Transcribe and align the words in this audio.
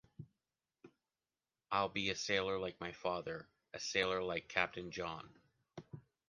I'll 1.71 1.87
be 1.89 2.09
a 2.09 2.15
sailor 2.15 2.57
like 2.57 2.79
my 2.81 2.91
father, 2.91 3.47
a 3.75 3.79
sailor 3.79 4.23
like 4.23 4.47
Captain 4.47 4.89
John! 4.89 5.29